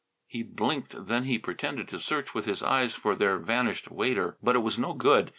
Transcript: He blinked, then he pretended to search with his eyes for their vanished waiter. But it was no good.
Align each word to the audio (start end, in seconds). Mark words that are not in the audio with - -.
He 0.25 0.41
blinked, 0.41 0.95
then 1.05 1.25
he 1.25 1.37
pretended 1.37 1.87
to 1.89 1.99
search 1.99 2.33
with 2.33 2.45
his 2.45 2.63
eyes 2.63 2.95
for 2.95 3.13
their 3.13 3.37
vanished 3.37 3.91
waiter. 3.91 4.35
But 4.41 4.55
it 4.55 4.61
was 4.63 4.79
no 4.79 4.93
good. 4.93 5.29